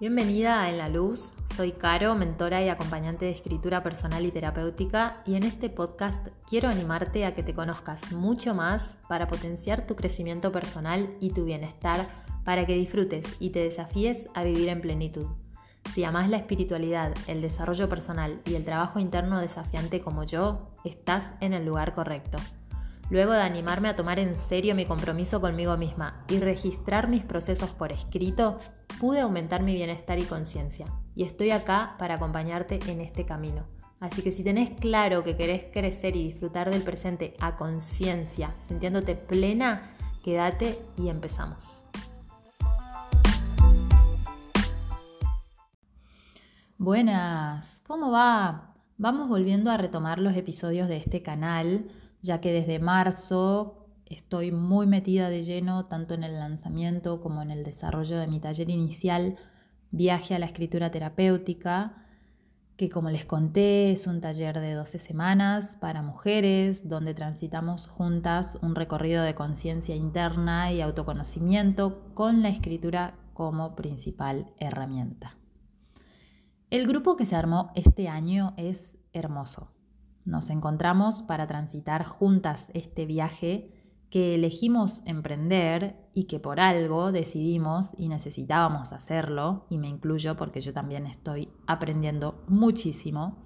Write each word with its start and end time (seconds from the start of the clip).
Bienvenida 0.00 0.62
a 0.62 0.70
En 0.70 0.78
la 0.78 0.88
Luz, 0.88 1.32
soy 1.56 1.72
Caro, 1.72 2.14
mentora 2.14 2.62
y 2.62 2.68
acompañante 2.68 3.24
de 3.24 3.32
escritura 3.32 3.82
personal 3.82 4.24
y 4.24 4.30
terapéutica 4.30 5.24
y 5.26 5.34
en 5.34 5.42
este 5.42 5.70
podcast 5.70 6.28
quiero 6.48 6.68
animarte 6.68 7.26
a 7.26 7.34
que 7.34 7.42
te 7.42 7.52
conozcas 7.52 8.12
mucho 8.12 8.54
más 8.54 8.94
para 9.08 9.26
potenciar 9.26 9.88
tu 9.88 9.96
crecimiento 9.96 10.52
personal 10.52 11.16
y 11.18 11.30
tu 11.30 11.44
bienestar 11.44 12.06
para 12.44 12.64
que 12.64 12.76
disfrutes 12.76 13.26
y 13.40 13.50
te 13.50 13.58
desafíes 13.58 14.28
a 14.34 14.44
vivir 14.44 14.68
en 14.68 14.80
plenitud. 14.80 15.26
Si 15.92 16.04
amas 16.04 16.28
la 16.28 16.36
espiritualidad, 16.36 17.12
el 17.26 17.42
desarrollo 17.42 17.88
personal 17.88 18.40
y 18.44 18.54
el 18.54 18.64
trabajo 18.64 19.00
interno 19.00 19.40
desafiante 19.40 20.00
como 20.00 20.22
yo, 20.22 20.70
estás 20.84 21.24
en 21.40 21.54
el 21.54 21.66
lugar 21.66 21.92
correcto. 21.92 22.38
Luego 23.10 23.32
de 23.32 23.40
animarme 23.40 23.88
a 23.88 23.96
tomar 23.96 24.18
en 24.18 24.36
serio 24.36 24.74
mi 24.74 24.84
compromiso 24.84 25.40
conmigo 25.40 25.78
misma 25.78 26.26
y 26.28 26.40
registrar 26.40 27.08
mis 27.08 27.24
procesos 27.24 27.70
por 27.70 27.90
escrito, 27.90 28.58
pude 29.00 29.20
aumentar 29.20 29.62
mi 29.62 29.74
bienestar 29.74 30.18
y 30.18 30.24
conciencia. 30.24 30.84
Y 31.14 31.24
estoy 31.24 31.50
acá 31.50 31.94
para 31.98 32.16
acompañarte 32.16 32.78
en 32.86 33.00
este 33.00 33.24
camino. 33.24 33.66
Así 33.98 34.20
que 34.20 34.30
si 34.30 34.44
tenés 34.44 34.70
claro 34.78 35.24
que 35.24 35.38
querés 35.38 35.64
crecer 35.72 36.16
y 36.16 36.24
disfrutar 36.24 36.70
del 36.70 36.82
presente 36.82 37.34
a 37.40 37.56
conciencia, 37.56 38.52
sintiéndote 38.68 39.14
plena, 39.14 39.96
quédate 40.22 40.78
y 40.98 41.08
empezamos. 41.08 41.84
Buenas, 46.76 47.80
¿cómo 47.86 48.10
va? 48.10 48.74
Vamos 48.98 49.30
volviendo 49.30 49.70
a 49.70 49.78
retomar 49.78 50.18
los 50.18 50.36
episodios 50.36 50.88
de 50.88 50.98
este 50.98 51.22
canal 51.22 51.90
ya 52.22 52.40
que 52.40 52.52
desde 52.52 52.78
marzo 52.78 53.86
estoy 54.06 54.52
muy 54.52 54.86
metida 54.86 55.30
de 55.30 55.42
lleno 55.42 55.86
tanto 55.86 56.14
en 56.14 56.24
el 56.24 56.38
lanzamiento 56.38 57.20
como 57.20 57.42
en 57.42 57.50
el 57.50 57.64
desarrollo 57.64 58.18
de 58.18 58.26
mi 58.26 58.40
taller 58.40 58.70
inicial 58.70 59.36
Viaje 59.90 60.34
a 60.34 60.38
la 60.38 60.46
Escritura 60.46 60.90
Terapéutica, 60.90 62.04
que 62.76 62.90
como 62.90 63.10
les 63.10 63.24
conté 63.24 63.90
es 63.90 64.06
un 64.06 64.20
taller 64.20 64.60
de 64.60 64.74
12 64.74 64.98
semanas 64.98 65.76
para 65.80 66.02
mujeres, 66.02 66.88
donde 66.88 67.14
transitamos 67.14 67.86
juntas 67.86 68.58
un 68.60 68.74
recorrido 68.74 69.22
de 69.22 69.34
conciencia 69.34 69.96
interna 69.96 70.72
y 70.72 70.82
autoconocimiento 70.82 72.12
con 72.14 72.42
la 72.42 72.50
escritura 72.50 73.14
como 73.32 73.74
principal 73.74 74.52
herramienta. 74.58 75.38
El 76.70 76.86
grupo 76.86 77.16
que 77.16 77.24
se 77.24 77.34
armó 77.34 77.72
este 77.74 78.08
año 78.08 78.52
es 78.58 78.98
hermoso. 79.14 79.70
Nos 80.28 80.50
encontramos 80.50 81.22
para 81.22 81.46
transitar 81.46 82.04
juntas 82.04 82.70
este 82.74 83.06
viaje 83.06 83.70
que 84.10 84.34
elegimos 84.34 85.00
emprender 85.06 85.96
y 86.12 86.24
que 86.24 86.38
por 86.38 86.60
algo 86.60 87.12
decidimos 87.12 87.94
y 87.96 88.10
necesitábamos 88.10 88.92
hacerlo, 88.92 89.64
y 89.70 89.78
me 89.78 89.88
incluyo 89.88 90.36
porque 90.36 90.60
yo 90.60 90.74
también 90.74 91.06
estoy 91.06 91.48
aprendiendo 91.66 92.44
muchísimo. 92.46 93.38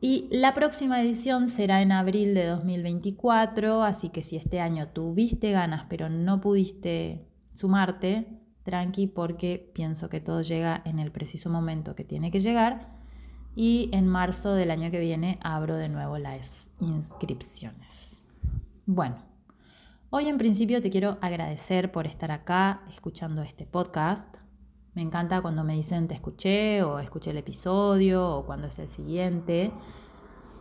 Y 0.00 0.28
la 0.32 0.52
próxima 0.52 1.00
edición 1.00 1.46
será 1.46 1.80
en 1.80 1.92
abril 1.92 2.34
de 2.34 2.46
2024, 2.46 3.84
así 3.84 4.08
que 4.08 4.24
si 4.24 4.34
este 4.34 4.60
año 4.60 4.88
tuviste 4.88 5.52
ganas 5.52 5.86
pero 5.88 6.08
no 6.10 6.40
pudiste 6.40 7.24
sumarte, 7.52 8.40
tranqui 8.64 9.06
porque 9.06 9.70
pienso 9.74 10.08
que 10.08 10.20
todo 10.20 10.42
llega 10.42 10.82
en 10.84 10.98
el 10.98 11.12
preciso 11.12 11.50
momento 11.50 11.94
que 11.94 12.02
tiene 12.02 12.32
que 12.32 12.40
llegar 12.40 12.95
y 13.56 13.88
en 13.92 14.06
marzo 14.06 14.52
del 14.52 14.70
año 14.70 14.90
que 14.90 15.00
viene 15.00 15.38
abro 15.42 15.76
de 15.76 15.88
nuevo 15.88 16.18
las 16.18 16.68
inscripciones. 16.78 18.20
Bueno, 18.84 19.16
hoy 20.10 20.28
en 20.28 20.36
principio 20.36 20.82
te 20.82 20.90
quiero 20.90 21.16
agradecer 21.22 21.90
por 21.90 22.06
estar 22.06 22.30
acá 22.30 22.82
escuchando 22.92 23.40
este 23.40 23.64
podcast. 23.64 24.36
Me 24.92 25.00
encanta 25.00 25.40
cuando 25.40 25.64
me 25.64 25.74
dicen 25.74 26.06
te 26.06 26.14
escuché 26.14 26.82
o 26.82 26.98
escuché 26.98 27.30
el 27.30 27.38
episodio 27.38 28.28
o 28.28 28.44
cuando 28.44 28.66
es 28.66 28.78
el 28.78 28.90
siguiente. 28.90 29.72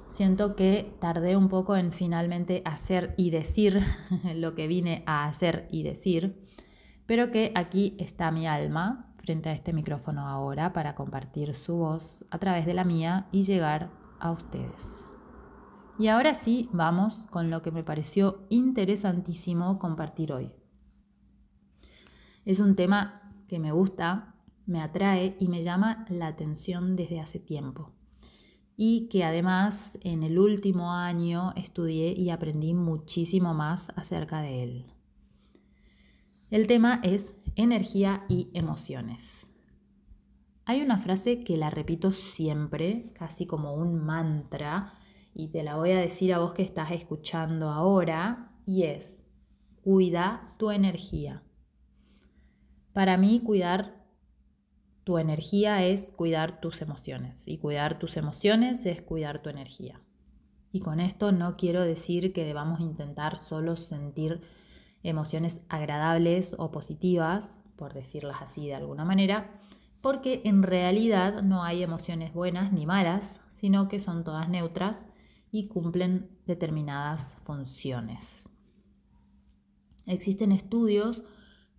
Siento 0.07 0.55
que 0.55 0.95
tardé 1.01 1.35
un 1.35 1.49
poco 1.49 1.75
en 1.75 1.91
finalmente 1.91 2.61
hacer 2.63 3.13
y 3.17 3.29
decir 3.29 3.83
lo 4.35 4.55
que 4.55 4.67
vine 4.67 5.03
a 5.05 5.25
hacer 5.25 5.67
y 5.69 5.83
decir, 5.83 6.47
pero 7.05 7.29
que 7.29 7.51
aquí 7.55 7.97
está 7.99 8.31
mi 8.31 8.47
alma 8.47 9.14
frente 9.25 9.49
a 9.49 9.53
este 9.53 9.73
micrófono 9.73 10.27
ahora 10.27 10.71
para 10.71 10.93
compartir 10.93 11.55
su 11.55 11.77
voz 11.77 12.25
a 12.29 12.37
través 12.37 12.67
de 12.67 12.75
la 12.75 12.83
mía 12.83 13.27
y 13.31 13.41
llegar 13.41 13.89
a 14.19 14.31
ustedes. 14.31 15.05
Y 15.97 16.07
ahora 16.07 16.35
sí, 16.35 16.69
vamos 16.71 17.25
con 17.31 17.49
lo 17.49 17.61
que 17.61 17.71
me 17.71 17.83
pareció 17.83 18.45
interesantísimo 18.49 19.79
compartir 19.79 20.31
hoy. 20.31 20.51
Es 22.43 22.59
un 22.59 22.75
tema 22.75 23.31
que 23.47 23.59
me 23.59 23.71
gusta, 23.71 24.35
me 24.67 24.81
atrae 24.81 25.35
y 25.39 25.47
me 25.47 25.63
llama 25.63 26.05
la 26.09 26.27
atención 26.27 26.95
desde 26.95 27.19
hace 27.19 27.39
tiempo. 27.39 27.93
Y 28.77 29.07
que 29.07 29.23
además 29.23 29.97
en 30.01 30.21
el 30.21 30.37
último 30.37 30.91
año 30.91 31.53
estudié 31.55 32.11
y 32.11 32.29
aprendí 32.29 32.73
muchísimo 32.73 33.53
más 33.53 33.89
acerca 33.95 34.41
de 34.41 34.63
él. 34.63 34.94
El 36.55 36.67
tema 36.67 37.01
es 37.03 37.33
energía 37.57 38.23
y 38.29 38.49
emociones. 38.53 39.47
Hay 40.63 40.81
una 40.81 40.97
frase 40.97 41.43
que 41.43 41.57
la 41.57 41.69
repito 41.69 42.13
siempre, 42.13 43.11
casi 43.13 43.45
como 43.45 43.73
un 43.73 44.05
mantra, 44.05 44.93
y 45.33 45.49
te 45.49 45.63
la 45.63 45.75
voy 45.75 45.91
a 45.91 45.99
decir 45.99 46.33
a 46.33 46.39
vos 46.39 46.53
que 46.53 46.63
estás 46.63 46.91
escuchando 46.91 47.71
ahora, 47.71 48.53
y 48.65 48.83
es, 48.83 49.21
cuida 49.83 50.43
tu 50.57 50.71
energía. 50.71 51.43
Para 52.93 53.17
mí, 53.17 53.41
cuidar 53.43 54.05
tu 55.03 55.17
energía 55.17 55.83
es 55.83 56.03
cuidar 56.03 56.61
tus 56.61 56.81
emociones, 56.81 57.49
y 57.49 57.57
cuidar 57.57 57.99
tus 57.99 58.15
emociones 58.15 58.85
es 58.85 59.01
cuidar 59.01 59.41
tu 59.41 59.49
energía. 59.49 60.01
Y 60.71 60.79
con 60.79 61.01
esto 61.01 61.33
no 61.33 61.57
quiero 61.57 61.81
decir 61.81 62.31
que 62.31 62.45
debamos 62.45 62.79
intentar 62.79 63.35
solo 63.37 63.75
sentir 63.75 64.39
emociones 65.07 65.61
agradables 65.69 66.55
o 66.57 66.71
positivas, 66.71 67.57
por 67.75 67.93
decirlas 67.93 68.41
así 68.41 68.67
de 68.67 68.75
alguna 68.75 69.05
manera, 69.05 69.59
porque 70.01 70.41
en 70.45 70.63
realidad 70.63 71.41
no 71.41 71.63
hay 71.63 71.83
emociones 71.83 72.33
buenas 72.33 72.71
ni 72.71 72.85
malas, 72.85 73.41
sino 73.53 73.87
que 73.87 73.99
son 73.99 74.23
todas 74.23 74.49
neutras 74.49 75.07
y 75.51 75.67
cumplen 75.67 76.29
determinadas 76.45 77.37
funciones. 77.43 78.49
Existen 80.05 80.51
estudios 80.51 81.23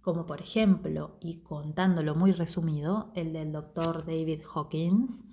como 0.07 0.25
por 0.25 0.41
ejemplo, 0.41 1.19
y 1.21 1.39
contándolo 1.39 2.15
muy 2.15 2.31
resumido, 2.31 3.11
el 3.17 3.33
del 3.33 3.51
doctor 3.51 4.07
David 4.07 4.41
Hawkins, 4.55 5.25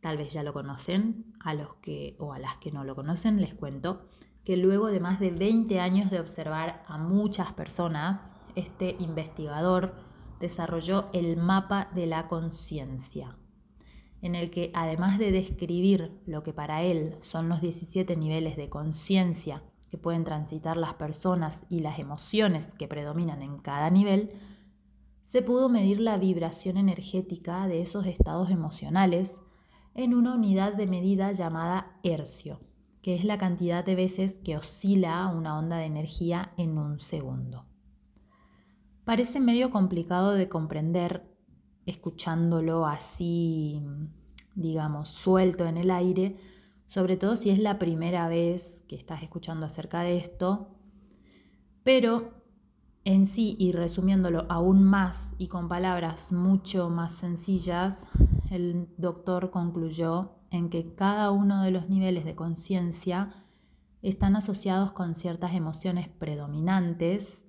tal 0.00 0.16
vez 0.16 0.32
ya 0.32 0.44
lo 0.44 0.52
conocen, 0.52 1.34
a 1.40 1.54
los 1.54 1.74
que 1.82 2.14
o 2.20 2.32
a 2.32 2.38
las 2.38 2.56
que 2.58 2.70
no 2.70 2.84
lo 2.84 2.94
conocen 2.94 3.40
les 3.40 3.52
cuento 3.52 4.06
que 4.44 4.56
luego 4.56 4.88
de 4.88 5.00
más 5.00 5.20
de 5.20 5.30
20 5.30 5.80
años 5.80 6.10
de 6.10 6.20
observar 6.20 6.82
a 6.86 6.98
muchas 6.98 7.52
personas, 7.52 8.32
este 8.56 8.96
investigador 8.98 9.94
desarrolló 10.40 11.08
el 11.12 11.36
mapa 11.36 11.88
de 11.94 12.06
la 12.06 12.26
conciencia, 12.26 13.36
en 14.20 14.34
el 14.34 14.50
que 14.50 14.72
además 14.74 15.18
de 15.18 15.30
describir 15.30 16.20
lo 16.26 16.42
que 16.42 16.52
para 16.52 16.82
él 16.82 17.16
son 17.20 17.48
los 17.48 17.60
17 17.60 18.16
niveles 18.16 18.56
de 18.56 18.68
conciencia 18.68 19.62
que 19.90 19.98
pueden 19.98 20.24
transitar 20.24 20.76
las 20.76 20.94
personas 20.94 21.62
y 21.68 21.80
las 21.80 21.98
emociones 21.98 22.74
que 22.78 22.88
predominan 22.88 23.42
en 23.42 23.58
cada 23.58 23.90
nivel, 23.90 24.32
se 25.22 25.42
pudo 25.42 25.68
medir 25.68 26.00
la 26.00 26.16
vibración 26.16 26.76
energética 26.76 27.68
de 27.68 27.82
esos 27.82 28.06
estados 28.06 28.50
emocionales 28.50 29.38
en 29.94 30.14
una 30.14 30.34
unidad 30.34 30.74
de 30.74 30.86
medida 30.86 31.32
llamada 31.32 31.98
hercio 32.02 32.60
que 33.02 33.16
es 33.16 33.24
la 33.24 33.36
cantidad 33.36 33.84
de 33.84 33.96
veces 33.96 34.38
que 34.38 34.56
oscila 34.56 35.26
una 35.26 35.58
onda 35.58 35.76
de 35.76 35.86
energía 35.86 36.52
en 36.56 36.78
un 36.78 37.00
segundo. 37.00 37.66
Parece 39.04 39.40
medio 39.40 39.70
complicado 39.70 40.32
de 40.32 40.48
comprender 40.48 41.28
escuchándolo 41.84 42.86
así, 42.86 43.82
digamos, 44.54 45.08
suelto 45.08 45.66
en 45.66 45.76
el 45.76 45.90
aire, 45.90 46.36
sobre 46.86 47.16
todo 47.16 47.34
si 47.34 47.50
es 47.50 47.58
la 47.58 47.80
primera 47.80 48.28
vez 48.28 48.84
que 48.86 48.94
estás 48.94 49.24
escuchando 49.24 49.66
acerca 49.66 50.02
de 50.02 50.18
esto, 50.18 50.68
pero 51.82 52.42
en 53.04 53.26
sí 53.26 53.56
y 53.58 53.72
resumiéndolo 53.72 54.46
aún 54.48 54.84
más 54.84 55.34
y 55.38 55.48
con 55.48 55.68
palabras 55.68 56.32
mucho 56.32 56.88
más 56.88 57.12
sencillas, 57.12 58.06
el 58.50 58.86
doctor 58.96 59.50
concluyó 59.50 60.41
en 60.52 60.68
que 60.68 60.94
cada 60.94 61.30
uno 61.30 61.62
de 61.62 61.70
los 61.70 61.88
niveles 61.88 62.24
de 62.24 62.36
conciencia 62.36 63.30
están 64.02 64.36
asociados 64.36 64.92
con 64.92 65.14
ciertas 65.14 65.54
emociones 65.54 66.08
predominantes 66.08 67.42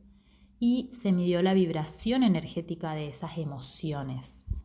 y 0.60 0.90
se 0.94 1.12
midió 1.12 1.42
la 1.42 1.54
vibración 1.54 2.24
energética 2.24 2.94
de 2.94 3.10
esas 3.10 3.38
emociones. 3.38 4.64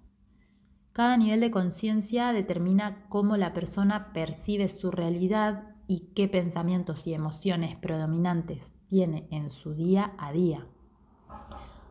Cada 0.93 1.17
nivel 1.17 1.41
de 1.41 1.51
conciencia 1.51 2.33
determina 2.33 3.09
cómo 3.09 3.37
la 3.37 3.53
persona 3.53 4.13
percibe 4.13 4.69
su 4.69 4.91
realidad 4.91 5.75
y 5.87 6.11
qué 6.15 6.29
pensamientos 6.29 7.07
y 7.07 7.15
emociones 7.15 7.77
predominantes 7.77 8.73
tiene 8.87 9.27
en 9.31 9.51
su 9.51 9.75
día 9.75 10.15
a 10.19 10.33
día. 10.33 10.67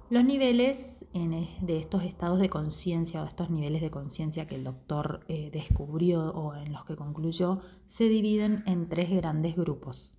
Los 0.09 0.23
niveles 0.23 1.05
de 1.61 1.77
estos 1.77 2.03
estados 2.03 2.39
de 2.39 2.49
conciencia 2.49 3.21
o 3.21 3.25
estos 3.25 3.49
niveles 3.49 3.81
de 3.81 3.89
conciencia 3.89 4.47
que 4.47 4.55
el 4.55 4.63
doctor 4.63 5.25
eh, 5.27 5.49
descubrió 5.51 6.29
o 6.31 6.55
en 6.55 6.71
los 6.71 6.85
que 6.85 6.95
concluyó 6.95 7.59
se 7.85 8.05
dividen 8.05 8.63
en 8.67 8.87
tres 8.87 9.09
grandes 9.09 9.57
grupos. 9.57 10.13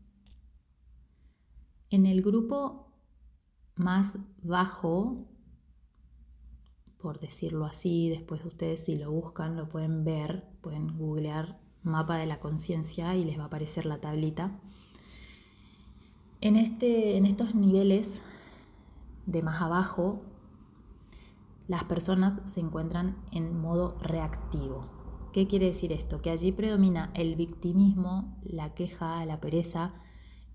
En 1.89 2.05
el 2.05 2.21
grupo 2.21 2.93
más 3.77 4.19
bajo, 4.43 5.27
por 6.99 7.19
decirlo 7.19 7.65
así, 7.65 8.11
después 8.11 8.45
ustedes 8.45 8.85
si 8.85 8.97
lo 8.97 9.11
buscan 9.11 9.57
lo 9.57 9.71
pueden 9.71 10.05
ver, 10.05 10.45
pueden 10.61 10.99
googlear 10.99 11.61
mapa 11.83 12.19
de 12.19 12.27
la 12.27 12.41
conciencia 12.41 13.17
y 13.17 13.25
les 13.25 13.39
va 13.39 13.45
a 13.45 13.47
aparecer 13.47 13.87
la 13.87 14.03
tablita. 14.03 14.61
En, 16.43 16.57
este, 16.57 17.17
en 17.17 17.25
estos 17.25 17.55
niveles 17.55 18.21
de 19.29 19.43
más 19.43 19.61
abajo, 19.61 20.23
las 21.67 21.85
personas 21.85 22.51
se 22.51 22.61
encuentran 22.61 23.23
en 23.31 23.61
modo 23.61 23.99
reactivo. 24.01 24.87
¿Qué 25.35 25.47
quiere 25.47 25.67
decir 25.67 25.93
esto? 25.93 26.23
Que 26.23 26.31
allí 26.31 26.51
predomina 26.51 27.11
el 27.15 27.37
victimismo, 27.37 28.39
la 28.43 28.73
queja, 28.73 29.25
la 29.27 29.39
pereza, 29.39 29.95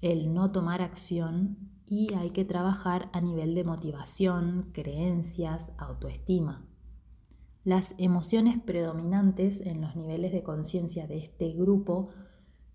el 0.01 0.33
no 0.33 0.51
tomar 0.51 0.81
acción 0.81 1.69
y 1.85 2.15
hay 2.15 2.31
que 2.31 2.45
trabajar 2.45 3.09
a 3.13 3.21
nivel 3.21 3.53
de 3.53 3.63
motivación, 3.63 4.71
creencias, 4.73 5.71
autoestima. 5.77 6.67
Las 7.63 7.93
emociones 7.99 8.59
predominantes 8.59 9.61
en 9.61 9.81
los 9.81 9.95
niveles 9.95 10.31
de 10.31 10.41
conciencia 10.41 11.05
de 11.05 11.19
este 11.19 11.53
grupo 11.53 12.09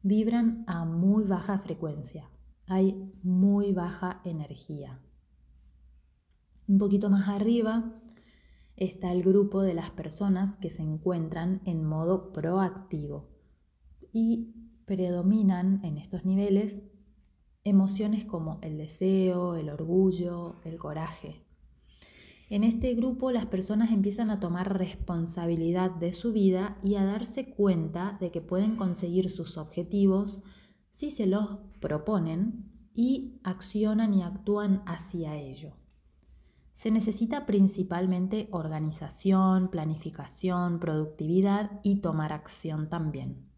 vibran 0.02 0.62
a 0.68 0.84
muy 0.84 1.24
baja 1.24 1.58
frecuencia. 1.58 2.30
Hay 2.68 3.12
muy 3.24 3.72
baja 3.72 4.20
energía. 4.24 5.00
Un 6.68 6.76
poquito 6.76 7.08
más 7.08 7.28
arriba 7.30 7.98
está 8.76 9.10
el 9.10 9.22
grupo 9.22 9.62
de 9.62 9.72
las 9.72 9.90
personas 9.90 10.56
que 10.56 10.68
se 10.68 10.82
encuentran 10.82 11.62
en 11.64 11.82
modo 11.82 12.30
proactivo 12.30 13.30
y 14.12 14.54
predominan 14.84 15.82
en 15.82 15.96
estos 15.96 16.26
niveles 16.26 16.76
emociones 17.64 18.26
como 18.26 18.58
el 18.60 18.76
deseo, 18.76 19.56
el 19.56 19.70
orgullo, 19.70 20.60
el 20.62 20.76
coraje. 20.76 21.46
En 22.50 22.64
este 22.64 22.94
grupo 22.94 23.32
las 23.32 23.46
personas 23.46 23.90
empiezan 23.90 24.30
a 24.30 24.38
tomar 24.38 24.76
responsabilidad 24.76 25.90
de 25.90 26.12
su 26.12 26.34
vida 26.34 26.78
y 26.84 26.96
a 26.96 27.04
darse 27.04 27.48
cuenta 27.48 28.18
de 28.20 28.30
que 28.30 28.42
pueden 28.42 28.76
conseguir 28.76 29.30
sus 29.30 29.56
objetivos 29.56 30.42
si 30.90 31.10
se 31.10 31.26
los 31.26 31.60
proponen 31.80 32.70
y 32.94 33.40
accionan 33.42 34.12
y 34.12 34.22
actúan 34.22 34.82
hacia 34.84 35.34
ello. 35.34 35.72
Se 36.78 36.92
necesita 36.92 37.44
principalmente 37.44 38.46
organización, 38.52 39.66
planificación, 39.66 40.78
productividad 40.78 41.80
y 41.82 41.96
tomar 41.96 42.32
acción 42.32 42.88
también. 42.88 43.48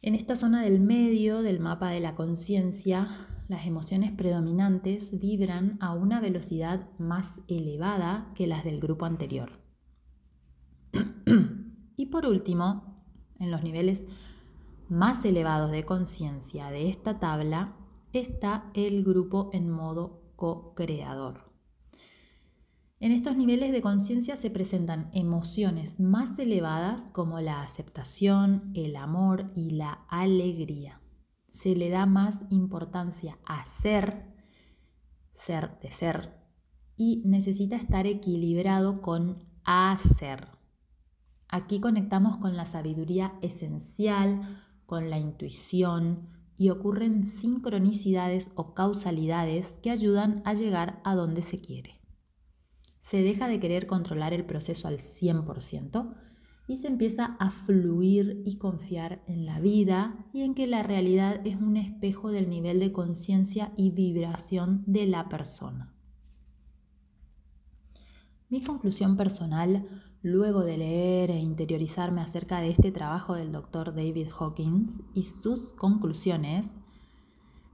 En 0.00 0.14
esta 0.14 0.36
zona 0.36 0.62
del 0.62 0.78
medio 0.78 1.42
del 1.42 1.58
mapa 1.58 1.88
de 1.88 1.98
la 1.98 2.14
conciencia, 2.14 3.08
las 3.48 3.66
emociones 3.66 4.12
predominantes 4.12 5.18
vibran 5.18 5.76
a 5.80 5.94
una 5.94 6.20
velocidad 6.20 6.88
más 7.00 7.40
elevada 7.48 8.30
que 8.36 8.46
las 8.46 8.62
del 8.62 8.78
grupo 8.78 9.04
anterior. 9.04 9.50
y 11.96 12.06
por 12.06 12.24
último, 12.26 13.02
en 13.40 13.50
los 13.50 13.64
niveles 13.64 14.04
más 14.88 15.24
elevados 15.24 15.72
de 15.72 15.84
conciencia 15.84 16.70
de 16.70 16.88
esta 16.88 17.18
tabla 17.18 17.74
está 18.12 18.70
el 18.74 19.02
grupo 19.02 19.50
en 19.52 19.68
modo 19.68 20.22
co-creador. 20.36 21.53
En 23.04 23.12
estos 23.12 23.36
niveles 23.36 23.70
de 23.70 23.82
conciencia 23.82 24.34
se 24.34 24.48
presentan 24.48 25.10
emociones 25.12 26.00
más 26.00 26.38
elevadas 26.38 27.10
como 27.12 27.38
la 27.42 27.60
aceptación, 27.60 28.72
el 28.72 28.96
amor 28.96 29.52
y 29.54 29.72
la 29.72 30.06
alegría. 30.08 31.02
Se 31.50 31.76
le 31.76 31.90
da 31.90 32.06
más 32.06 32.44
importancia 32.48 33.38
a 33.44 33.66
ser, 33.66 34.24
ser 35.34 35.78
de 35.80 35.90
ser, 35.90 36.32
y 36.96 37.20
necesita 37.26 37.76
estar 37.76 38.06
equilibrado 38.06 39.02
con 39.02 39.44
hacer. 39.64 40.48
Aquí 41.50 41.80
conectamos 41.80 42.38
con 42.38 42.56
la 42.56 42.64
sabiduría 42.64 43.34
esencial, 43.42 44.64
con 44.86 45.10
la 45.10 45.18
intuición, 45.18 46.30
y 46.56 46.70
ocurren 46.70 47.26
sincronicidades 47.26 48.50
o 48.54 48.72
causalidades 48.72 49.78
que 49.82 49.90
ayudan 49.90 50.40
a 50.46 50.54
llegar 50.54 51.02
a 51.04 51.14
donde 51.14 51.42
se 51.42 51.60
quiere 51.60 52.03
se 53.04 53.22
deja 53.22 53.48
de 53.48 53.60
querer 53.60 53.86
controlar 53.86 54.32
el 54.32 54.46
proceso 54.46 54.88
al 54.88 54.96
100% 54.96 56.14
y 56.66 56.76
se 56.78 56.88
empieza 56.88 57.36
a 57.38 57.50
fluir 57.50 58.42
y 58.46 58.56
confiar 58.56 59.22
en 59.26 59.44
la 59.44 59.60
vida 59.60 60.26
y 60.32 60.40
en 60.40 60.54
que 60.54 60.66
la 60.66 60.82
realidad 60.82 61.46
es 61.46 61.56
un 61.56 61.76
espejo 61.76 62.30
del 62.30 62.48
nivel 62.48 62.80
de 62.80 62.92
conciencia 62.92 63.74
y 63.76 63.90
vibración 63.90 64.84
de 64.86 65.04
la 65.06 65.28
persona. 65.28 65.92
Mi 68.48 68.62
conclusión 68.62 69.18
personal, 69.18 69.86
luego 70.22 70.64
de 70.64 70.78
leer 70.78 71.30
e 71.30 71.38
interiorizarme 71.38 72.22
acerca 72.22 72.60
de 72.60 72.70
este 72.70 72.90
trabajo 72.90 73.34
del 73.34 73.52
doctor 73.52 73.94
David 73.94 74.28
Hawkins 74.40 74.96
y 75.12 75.24
sus 75.24 75.74
conclusiones, 75.74 76.78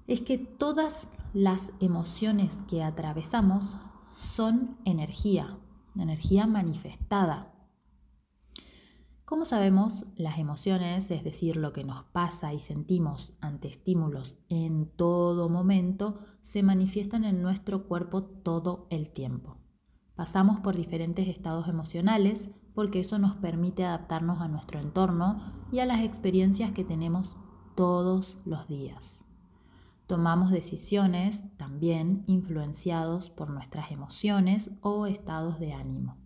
es 0.08 0.22
que 0.22 0.38
todas 0.38 1.06
las 1.32 1.70
emociones 1.78 2.58
que 2.66 2.82
atravesamos 2.82 3.76
son 4.20 4.76
energía, 4.84 5.58
energía 5.96 6.46
manifestada. 6.46 7.52
Como 9.24 9.44
sabemos, 9.44 10.04
las 10.16 10.38
emociones, 10.38 11.10
es 11.10 11.22
decir, 11.22 11.56
lo 11.56 11.72
que 11.72 11.84
nos 11.84 12.04
pasa 12.04 12.52
y 12.52 12.58
sentimos 12.58 13.32
ante 13.40 13.68
estímulos 13.68 14.36
en 14.48 14.90
todo 14.96 15.48
momento, 15.48 16.16
se 16.42 16.62
manifiestan 16.62 17.24
en 17.24 17.40
nuestro 17.40 17.86
cuerpo 17.86 18.24
todo 18.24 18.86
el 18.90 19.10
tiempo. 19.10 19.56
Pasamos 20.16 20.58
por 20.58 20.76
diferentes 20.76 21.28
estados 21.28 21.68
emocionales 21.68 22.50
porque 22.74 23.00
eso 23.00 23.18
nos 23.18 23.36
permite 23.36 23.84
adaptarnos 23.84 24.40
a 24.40 24.48
nuestro 24.48 24.80
entorno 24.80 25.40
y 25.72 25.78
a 25.78 25.86
las 25.86 26.00
experiencias 26.00 26.72
que 26.72 26.84
tenemos 26.84 27.36
todos 27.76 28.36
los 28.44 28.66
días. 28.68 29.19
Tomamos 30.10 30.50
decisiones 30.50 31.44
también 31.56 32.24
influenciados 32.26 33.30
por 33.30 33.48
nuestras 33.48 33.92
emociones 33.92 34.68
o 34.80 35.06
estados 35.06 35.60
de 35.60 35.72
ánimo. 35.72 36.18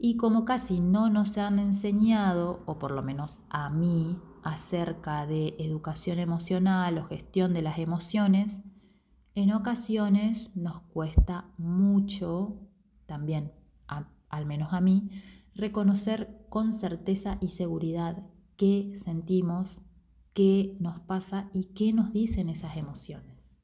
Y 0.00 0.16
como 0.16 0.44
casi 0.44 0.80
no 0.80 1.10
nos 1.10 1.38
han 1.38 1.60
enseñado, 1.60 2.64
o 2.66 2.76
por 2.76 2.90
lo 2.90 3.04
menos 3.04 3.40
a 3.50 3.70
mí, 3.70 4.20
acerca 4.42 5.28
de 5.28 5.54
educación 5.60 6.18
emocional 6.18 6.98
o 6.98 7.04
gestión 7.04 7.54
de 7.54 7.62
las 7.62 7.78
emociones, 7.78 8.58
en 9.36 9.52
ocasiones 9.52 10.50
nos 10.56 10.80
cuesta 10.80 11.52
mucho, 11.56 12.58
también 13.06 13.52
al 14.28 14.44
menos 14.44 14.72
a 14.72 14.80
mí, 14.80 15.08
reconocer 15.54 16.44
con 16.48 16.72
certeza 16.72 17.38
y 17.40 17.46
seguridad 17.46 18.26
qué 18.56 18.90
sentimos 18.96 19.83
qué 20.34 20.76
nos 20.80 20.98
pasa 20.98 21.48
y 21.54 21.72
qué 21.74 21.92
nos 21.92 22.12
dicen 22.12 22.48
esas 22.48 22.76
emociones. 22.76 23.56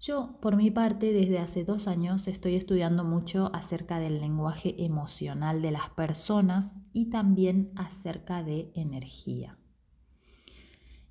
Yo, 0.00 0.40
por 0.40 0.56
mi 0.56 0.72
parte, 0.72 1.12
desde 1.12 1.38
hace 1.38 1.64
dos 1.64 1.86
años 1.86 2.26
estoy 2.26 2.56
estudiando 2.56 3.04
mucho 3.04 3.54
acerca 3.54 4.00
del 4.00 4.20
lenguaje 4.20 4.82
emocional 4.84 5.62
de 5.62 5.70
las 5.70 5.90
personas 5.90 6.72
y 6.92 7.08
también 7.08 7.70
acerca 7.76 8.42
de 8.42 8.72
energía. 8.74 9.60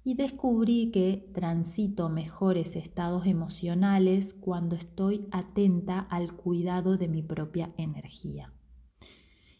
Y 0.03 0.15
descubrí 0.15 0.91
que 0.91 1.31
transito 1.33 2.09
mejores 2.09 2.75
estados 2.75 3.27
emocionales 3.27 4.33
cuando 4.33 4.75
estoy 4.75 5.27
atenta 5.31 5.99
al 5.99 6.35
cuidado 6.35 6.97
de 6.97 7.07
mi 7.07 7.21
propia 7.21 7.73
energía. 7.77 8.53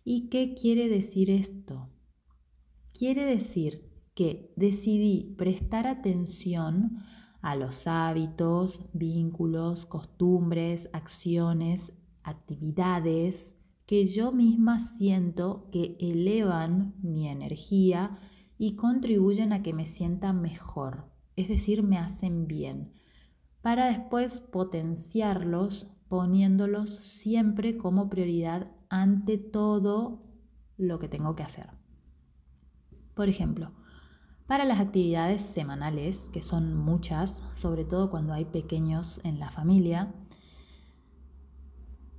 ¿Y 0.03 0.29
qué 0.29 0.55
quiere 0.55 0.89
decir 0.89 1.29
esto? 1.29 1.89
Quiere 2.91 3.24
decir 3.24 3.90
decidí 4.55 5.35
prestar 5.37 5.87
atención 5.87 7.03
a 7.41 7.55
los 7.55 7.87
hábitos, 7.87 8.81
vínculos, 8.93 9.85
costumbres, 9.85 10.89
acciones, 10.93 11.93
actividades 12.23 13.55
que 13.85 14.05
yo 14.05 14.31
misma 14.31 14.79
siento 14.79 15.67
que 15.71 15.97
elevan 15.99 16.95
mi 17.01 17.27
energía 17.27 18.17
y 18.57 18.75
contribuyen 18.75 19.53
a 19.53 19.63
que 19.63 19.73
me 19.73 19.85
sienta 19.85 20.33
mejor, 20.33 21.11
es 21.35 21.49
decir, 21.49 21.83
me 21.83 21.97
hacen 21.97 22.47
bien, 22.47 22.93
para 23.61 23.87
después 23.87 24.39
potenciarlos 24.39 25.87
poniéndolos 26.07 26.89
siempre 26.89 27.77
como 27.77 28.09
prioridad 28.09 28.71
ante 28.89 29.37
todo 29.37 30.23
lo 30.77 30.99
que 30.99 31.07
tengo 31.07 31.35
que 31.35 31.43
hacer. 31.43 31.69
Por 33.13 33.29
ejemplo, 33.29 33.71
Para 34.51 34.65
las 34.65 34.81
actividades 34.81 35.43
semanales, 35.43 36.29
que 36.34 36.41
son 36.41 36.75
muchas, 36.75 37.41
sobre 37.53 37.86
todo 37.86 38.10
cuando 38.10 38.34
hay 38.34 38.43
pequeños 38.43 39.22
en 39.24 39.39
la 39.39 39.50
familia, 39.50 40.13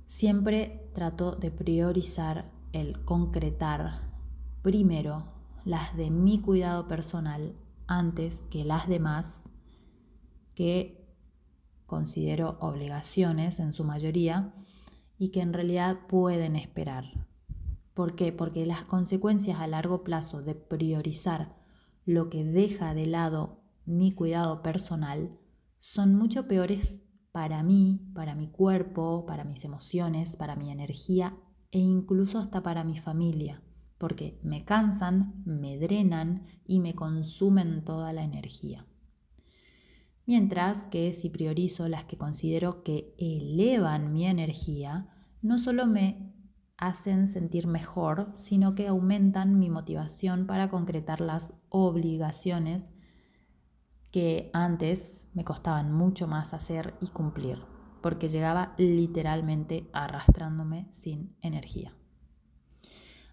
siempre 0.07 0.89
trato 0.95 1.35
de 1.35 1.51
priorizar 1.51 2.49
el 2.71 3.05
concretar 3.05 4.09
primero 4.63 5.25
las 5.63 5.95
de 5.95 6.09
mi 6.09 6.41
cuidado 6.41 6.87
personal 6.87 7.53
antes 7.85 8.47
que 8.49 8.65
las 8.65 8.87
demás 8.87 9.47
que 10.55 11.05
considero 11.85 12.57
obligaciones 12.61 13.59
en 13.59 13.73
su 13.73 13.83
mayoría 13.83 14.55
y 15.19 15.29
que 15.29 15.41
en 15.41 15.53
realidad 15.53 15.99
pueden 16.07 16.55
esperar. 16.55 17.27
¿Por 17.93 18.15
qué? 18.15 18.31
Porque 18.33 18.65
las 18.65 18.85
consecuencias 18.85 19.59
a 19.59 19.67
largo 19.67 20.03
plazo 20.03 20.41
de 20.41 20.55
priorizar 20.55 21.61
lo 22.05 22.29
que 22.29 22.43
deja 22.43 22.93
de 22.93 23.05
lado 23.05 23.63
mi 23.85 24.11
cuidado 24.11 24.61
personal 24.61 25.37
son 25.79 26.15
mucho 26.15 26.47
peores 26.47 27.03
para 27.31 27.63
mí, 27.63 27.99
para 28.13 28.35
mi 28.35 28.47
cuerpo, 28.47 29.25
para 29.25 29.43
mis 29.43 29.65
emociones, 29.65 30.35
para 30.35 30.55
mi 30.55 30.71
energía 30.71 31.35
e 31.71 31.79
incluso 31.79 32.39
hasta 32.39 32.61
para 32.61 32.83
mi 32.83 32.97
familia, 32.97 33.61
porque 33.97 34.39
me 34.43 34.63
cansan, 34.63 35.41
me 35.45 35.77
drenan 35.77 36.45
y 36.65 36.79
me 36.79 36.93
consumen 36.93 37.83
toda 37.83 38.13
la 38.13 38.23
energía. 38.23 38.85
Mientras 40.25 40.83
que 40.83 41.11
si 41.11 41.29
priorizo 41.29 41.89
las 41.89 42.05
que 42.05 42.17
considero 42.17 42.83
que 42.83 43.13
elevan 43.17 44.13
mi 44.13 44.25
energía, 44.25 45.09
no 45.41 45.57
solo 45.57 45.85
me 45.85 46.33
hacen 46.77 47.27
sentir 47.27 47.67
mejor, 47.67 48.31
sino 48.35 48.75
que 48.75 48.87
aumentan 48.87 49.59
mi 49.59 49.69
motivación 49.69 50.45
para 50.47 50.69
concretar 50.69 51.19
las 51.19 51.53
obligaciones 51.73 52.85
que 54.11 54.51
antes 54.53 55.27
me 55.33 55.43
costaban 55.43 55.91
mucho 55.91 56.27
más 56.27 56.53
hacer 56.53 56.93
y 57.01 57.07
cumplir, 57.07 57.63
porque 57.99 58.29
llegaba 58.29 58.75
literalmente 58.77 59.89
arrastrándome 59.91 60.87
sin 60.93 61.35
energía. 61.41 61.95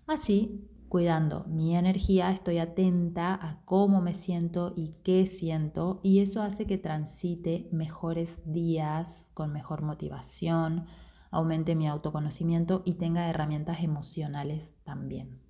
Así, 0.06 0.66
cuidando 0.88 1.44
mi 1.48 1.76
energía, 1.76 2.30
estoy 2.30 2.58
atenta 2.58 3.34
a 3.34 3.62
cómo 3.66 4.00
me 4.00 4.14
siento 4.14 4.72
y 4.74 4.94
qué 5.04 5.26
siento, 5.26 6.00
y 6.02 6.20
eso 6.20 6.42
hace 6.42 6.66
que 6.66 6.78
transite 6.78 7.68
mejores 7.72 8.40
días 8.46 9.28
con 9.34 9.52
mejor 9.52 9.82
motivación, 9.82 10.86
aumente 11.30 11.74
mi 11.74 11.88
autoconocimiento 11.88 12.80
y 12.86 12.94
tenga 12.94 13.28
herramientas 13.28 13.82
emocionales 13.82 14.72
también. 14.82 15.49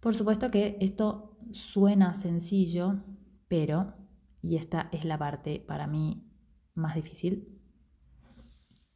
Por 0.00 0.14
supuesto 0.14 0.50
que 0.50 0.76
esto 0.80 1.36
suena 1.52 2.14
sencillo, 2.14 3.02
pero, 3.48 3.94
y 4.42 4.56
esta 4.56 4.88
es 4.92 5.04
la 5.04 5.18
parte 5.18 5.60
para 5.60 5.86
mí 5.86 6.30
más 6.74 6.94
difícil, 6.94 7.60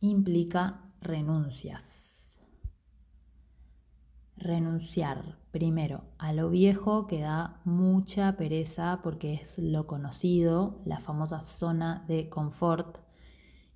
implica 0.00 0.92
renuncias. 1.00 2.38
Renunciar 4.37 5.38
primero 5.50 6.04
a 6.19 6.33
lo 6.33 6.49
viejo 6.49 7.07
que 7.07 7.21
da 7.21 7.61
mucha 7.64 8.37
pereza 8.37 9.00
porque 9.02 9.35
es 9.35 9.59
lo 9.59 9.87
conocido, 9.87 10.80
la 10.87 11.00
famosa 11.00 11.40
zona 11.40 12.04
de 12.09 12.28
confort 12.28 12.99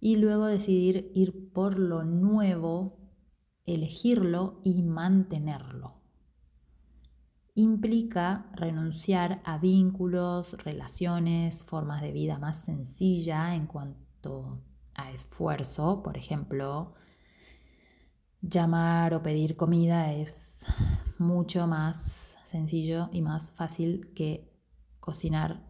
y 0.00 0.16
luego 0.16 0.46
decidir 0.46 1.10
ir 1.14 1.52
por 1.52 1.78
lo 1.78 2.04
nuevo, 2.04 2.98
elegirlo 3.66 4.60
y 4.62 4.82
mantenerlo. 4.82 6.03
Implica 7.56 8.46
renunciar 8.54 9.40
a 9.44 9.58
vínculos, 9.58 10.54
relaciones, 10.64 11.62
formas 11.62 12.02
de 12.02 12.10
vida 12.10 12.38
más 12.38 12.64
sencilla 12.64 13.54
en 13.54 13.66
cuanto 13.66 14.60
a 14.94 15.12
esfuerzo. 15.12 16.02
Por 16.02 16.16
ejemplo, 16.16 16.94
llamar 18.40 19.14
o 19.14 19.22
pedir 19.22 19.56
comida 19.56 20.12
es 20.12 20.64
mucho 21.18 21.68
más 21.68 22.38
sencillo 22.44 23.08
y 23.12 23.22
más 23.22 23.52
fácil 23.52 24.12
que 24.14 24.52
cocinar 24.98 25.64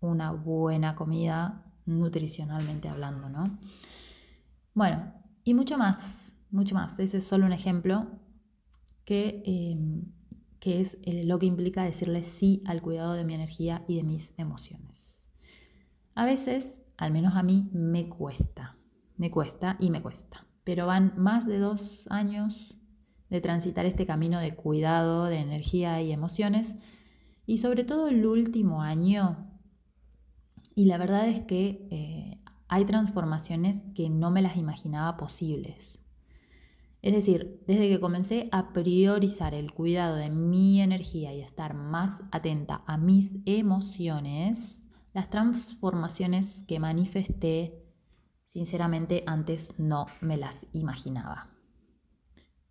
una 0.00 0.32
buena 0.32 0.94
comida 0.94 1.72
nutricionalmente 1.86 2.88
hablando, 2.88 3.28
¿no? 3.28 3.58
Bueno, 4.74 5.12
y 5.44 5.54
mucho 5.54 5.78
más, 5.78 6.32
mucho 6.50 6.74
más. 6.74 6.98
Ese 6.98 7.18
es 7.18 7.24
solo 7.24 7.46
un 7.46 7.52
ejemplo 7.52 8.06
que, 9.04 9.42
em, 9.44 10.12
que 10.60 10.80
es 10.80 10.98
lo 11.04 11.38
que 11.38 11.46
implica 11.46 11.84
decirle 11.84 12.22
sí 12.22 12.62
al 12.66 12.82
cuidado 12.82 13.14
de 13.14 13.24
mi 13.24 13.34
energía 13.34 13.84
y 13.88 13.96
de 13.96 14.02
mis 14.04 14.32
emociones. 14.36 15.24
A 16.14 16.24
veces, 16.24 16.82
al 16.96 17.12
menos 17.12 17.34
a 17.34 17.42
mí, 17.42 17.68
me 17.72 18.08
cuesta, 18.08 18.76
me 19.16 19.30
cuesta 19.30 19.76
y 19.80 19.90
me 19.90 20.02
cuesta, 20.02 20.46
pero 20.62 20.86
van 20.86 21.14
más 21.16 21.46
de 21.46 21.58
dos 21.58 22.06
años 22.10 22.76
de 23.30 23.40
transitar 23.40 23.86
este 23.86 24.06
camino 24.06 24.38
de 24.38 24.54
cuidado 24.54 25.24
de 25.24 25.38
energía 25.38 26.02
y 26.02 26.12
emociones 26.12 26.76
y 27.46 27.58
sobre 27.58 27.84
todo 27.84 28.08
el 28.08 28.26
último 28.26 28.82
año 28.82 29.50
y 30.74 30.86
la 30.86 30.98
verdad 30.98 31.28
es 31.28 31.40
que 31.40 31.86
eh, 31.90 32.40
hay 32.68 32.84
transformaciones 32.84 33.82
que 33.94 34.08
no 34.08 34.30
me 34.30 34.42
las 34.42 34.56
imaginaba 34.56 35.16
posibles. 35.16 35.99
Es 37.02 37.14
decir, 37.14 37.62
desde 37.66 37.88
que 37.88 38.00
comencé 38.00 38.48
a 38.52 38.72
priorizar 38.72 39.54
el 39.54 39.72
cuidado 39.72 40.16
de 40.16 40.28
mi 40.28 40.82
energía 40.82 41.32
y 41.32 41.40
estar 41.40 41.72
más 41.74 42.22
atenta 42.30 42.82
a 42.86 42.98
mis 42.98 43.36
emociones, 43.46 44.86
las 45.14 45.30
transformaciones 45.30 46.62
que 46.68 46.78
manifesté, 46.78 47.82
sinceramente 48.44 49.24
antes 49.26 49.74
no 49.78 50.06
me 50.20 50.36
las 50.36 50.66
imaginaba. 50.72 51.48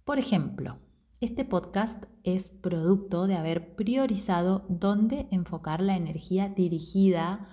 Por 0.06 0.20
ejemplo, 0.20 0.78
este 1.22 1.44
podcast 1.44 2.06
es 2.24 2.52
producto 2.52 3.28
de 3.28 3.36
haber 3.36 3.76
priorizado 3.76 4.66
dónde 4.70 5.28
enfocar 5.32 5.82
la 5.82 5.96
energía 5.96 6.50
dirigida 6.50 7.46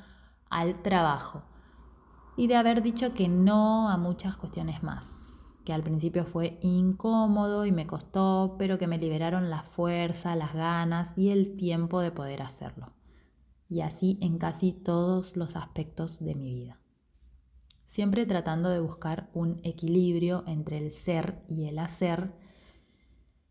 al 0.51 0.83
trabajo 0.83 1.43
y 2.37 2.47
de 2.47 2.57
haber 2.57 2.83
dicho 2.83 3.13
que 3.15 3.29
no 3.29 3.89
a 3.89 3.97
muchas 3.97 4.37
cuestiones 4.37 4.83
más, 4.83 5.36
que 5.67 5.75
al 5.75 5.83
principio 5.83 6.25
fue 6.25 6.59
incómodo 6.63 7.67
y 7.67 7.73
me 7.73 7.87
costó, 7.87 8.57
pero 8.59 8.79
que 8.79 8.87
me 8.87 8.97
liberaron 8.97 9.51
la 9.51 9.63
fuerza, 9.63 10.35
las 10.35 10.55
ganas 10.55 11.13
y 11.19 11.29
el 11.29 11.57
tiempo 11.57 12.01
de 12.01 12.11
poder 12.11 12.41
hacerlo. 12.41 12.95
Y 13.69 13.83
así 13.83 14.17
en 14.23 14.39
casi 14.39 14.73
todos 14.73 15.37
los 15.37 15.57
aspectos 15.57 16.25
de 16.25 16.35
mi 16.35 16.55
vida. 16.55 16.81
Siempre 17.85 18.25
tratando 18.25 18.71
de 18.71 18.81
buscar 18.81 19.29
un 19.35 19.61
equilibrio 19.63 20.45
entre 20.47 20.79
el 20.79 20.91
ser 20.91 21.43
y 21.49 21.67
el 21.67 21.79
hacer 21.79 22.33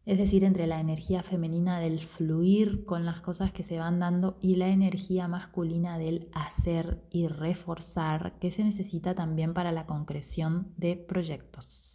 es 0.06 0.20
decir, 0.20 0.44
entre 0.44 0.68
la 0.68 0.80
energía 0.80 1.24
femenina 1.24 1.80
del 1.80 2.00
fluir 2.00 2.86
con 2.86 3.06
las 3.06 3.22
cosas 3.22 3.52
que 3.52 3.64
se 3.64 3.80
van 3.80 4.00
dando 4.00 4.38
y 4.40 4.56
la 4.56 4.68
energía 4.68 5.28
masculina 5.28 5.98
del 5.98 6.30
hacer 6.32 7.04
y 7.10 7.28
reforzar 7.28 8.38
que 8.38 8.52
se 8.52 8.64
necesita 8.64 9.16
también 9.16 9.56
para 9.56 9.72
la 9.72 9.88
concreción 9.88 10.72
de 10.78 10.96
proyectos. 10.96 11.95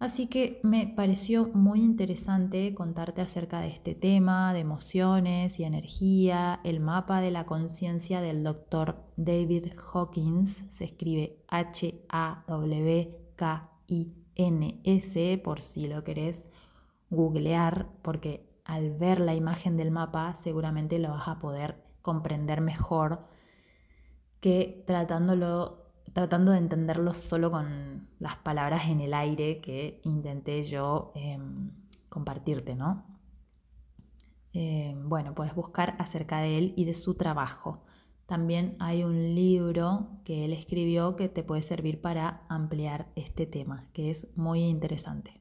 Así 0.00 0.26
que 0.28 0.60
me 0.62 0.86
pareció 0.86 1.50
muy 1.52 1.82
interesante 1.82 2.74
contarte 2.74 3.20
acerca 3.20 3.60
de 3.60 3.68
este 3.68 3.94
tema 3.94 4.54
de 4.54 4.60
emociones 4.60 5.60
y 5.60 5.64
energía, 5.64 6.58
el 6.64 6.80
mapa 6.80 7.20
de 7.20 7.30
la 7.30 7.44
conciencia 7.44 8.22
del 8.22 8.42
doctor 8.42 9.04
David 9.18 9.66
Hawkins, 9.92 10.64
se 10.70 10.84
escribe 10.84 11.44
H-A-W-K-I-N-S 11.48 12.08
por 15.44 15.60
si 15.60 15.86
lo 15.86 16.02
querés 16.02 16.46
googlear 17.10 17.90
porque 18.00 18.48
al 18.64 18.92
ver 18.92 19.20
la 19.20 19.34
imagen 19.34 19.76
del 19.76 19.90
mapa 19.90 20.32
seguramente 20.34 20.98
lo 20.98 21.10
vas 21.10 21.28
a 21.28 21.38
poder 21.38 21.84
comprender 22.00 22.62
mejor 22.62 23.26
que 24.40 24.82
tratándolo, 24.86 25.89
tratando 26.12 26.52
de 26.52 26.58
entenderlo 26.58 27.14
solo 27.14 27.50
con 27.50 28.08
las 28.18 28.36
palabras 28.36 28.88
en 28.88 29.00
el 29.00 29.14
aire 29.14 29.60
que 29.60 30.00
intenté 30.04 30.62
yo 30.64 31.12
em, 31.14 31.70
compartirte, 32.08 32.74
¿no? 32.74 33.04
Em, 34.52 35.08
bueno, 35.08 35.34
puedes 35.34 35.54
buscar 35.54 35.96
acerca 35.98 36.40
de 36.40 36.58
él 36.58 36.74
y 36.76 36.84
de 36.84 36.94
su 36.94 37.14
trabajo. 37.14 37.84
También 38.26 38.76
hay 38.78 39.04
un 39.04 39.34
libro 39.34 40.20
que 40.24 40.44
él 40.44 40.52
escribió 40.52 41.16
que 41.16 41.28
te 41.28 41.42
puede 41.42 41.62
servir 41.62 42.00
para 42.00 42.44
ampliar 42.48 43.08
este 43.16 43.46
tema, 43.46 43.88
que 43.92 44.10
es 44.10 44.28
muy 44.36 44.60
interesante. 44.60 45.39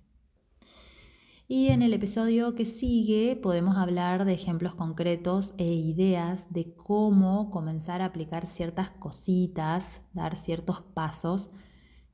Y 1.51 1.69
en 1.69 1.81
el 1.81 1.95
episodio 1.95 2.53
que 2.53 2.63
sigue 2.63 3.35
podemos 3.35 3.75
hablar 3.75 4.23
de 4.23 4.33
ejemplos 4.33 4.75
concretos 4.75 5.55
e 5.57 5.65
ideas 5.65 6.53
de 6.53 6.75
cómo 6.75 7.49
comenzar 7.49 8.03
a 8.03 8.05
aplicar 8.05 8.45
ciertas 8.45 8.91
cositas, 8.91 10.03
dar 10.13 10.35
ciertos 10.35 10.81
pasos 10.81 11.49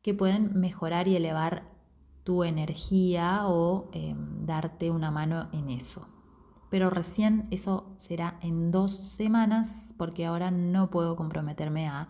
que 0.01 0.13
pueden 0.13 0.57
mejorar 0.57 1.09
y 1.09 1.17
elevar 1.17 1.69
tu 2.23 2.45
energía 2.45 3.41
o 3.45 3.89
em, 3.91 4.45
darte 4.45 4.89
una 4.89 5.11
mano 5.11 5.49
en 5.51 5.69
eso. 5.69 6.07
pero 6.69 6.89
recién 6.89 7.47
eso 7.51 7.93
será 7.97 8.39
en 8.41 8.71
dos 8.71 8.95
semanas 8.95 9.93
porque 9.97 10.25
ahora 10.25 10.49
no 10.49 10.89
puedo 10.89 11.17
comprometerme 11.17 11.89
a, 11.89 12.07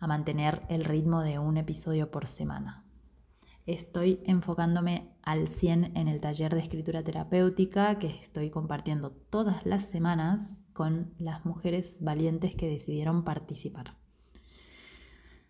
a 0.00 0.06
mantener 0.06 0.66
el 0.68 0.84
ritmo 0.84 1.22
de 1.22 1.38
un 1.38 1.56
episodio 1.56 2.10
por 2.10 2.26
semana. 2.26 2.84
Estoy 3.64 4.20
enfocándome 4.26 5.11
al 5.22 5.48
100 5.48 5.96
en 5.96 6.08
el 6.08 6.20
taller 6.20 6.54
de 6.54 6.60
escritura 6.60 7.02
terapéutica 7.02 7.98
que 7.98 8.08
estoy 8.08 8.50
compartiendo 8.50 9.10
todas 9.10 9.64
las 9.64 9.84
semanas 9.84 10.62
con 10.72 11.14
las 11.18 11.44
mujeres 11.44 11.98
valientes 12.00 12.54
que 12.54 12.68
decidieron 12.68 13.24
participar. 13.24 13.96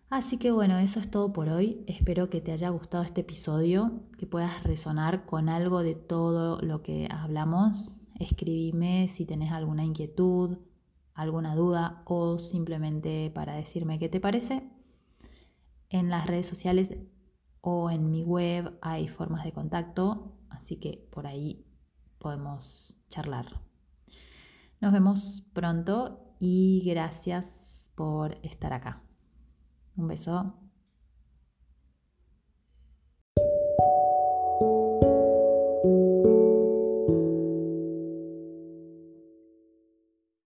Así 0.09 0.37
que 0.37 0.51
bueno, 0.51 0.77
eso 0.77 0.99
es 0.99 1.09
todo 1.09 1.33
por 1.33 1.49
hoy. 1.49 1.83
Espero 1.87 2.29
que 2.29 2.39
te 2.39 2.51
haya 2.51 2.69
gustado 2.69 3.03
este 3.03 3.21
episodio, 3.21 4.03
que 4.19 4.27
puedas 4.27 4.61
resonar 4.63 5.25
con 5.25 5.49
algo 5.49 5.81
de 5.81 5.95
todo 5.95 6.61
lo 6.61 6.83
que 6.83 7.07
hablamos. 7.09 7.97
Escribime 8.19 9.07
si 9.07 9.25
tenés 9.25 9.51
alguna 9.51 9.83
inquietud, 9.83 10.59
alguna 11.15 11.55
duda 11.55 12.03
o 12.05 12.37
simplemente 12.37 13.31
para 13.33 13.55
decirme 13.55 13.97
qué 13.97 14.07
te 14.07 14.19
parece. 14.19 14.69
En 15.89 16.09
las 16.09 16.27
redes 16.27 16.45
sociales 16.45 16.89
o 17.65 17.89
en 17.89 18.11
mi 18.11 18.23
web 18.23 18.77
hay 18.81 19.07
formas 19.07 19.45
de 19.45 19.53
contacto, 19.53 20.33
así 20.49 20.75
que 20.75 21.07
por 21.11 21.25
ahí 21.25 21.65
podemos 22.17 23.01
charlar. 23.09 23.61
Nos 24.81 24.91
vemos 24.91 25.43
pronto 25.53 26.35
y 26.41 26.83
gracias 26.85 27.89
por 27.95 28.37
estar 28.43 28.73
acá. 28.73 29.01
Un 29.95 30.09
beso. 30.09 30.62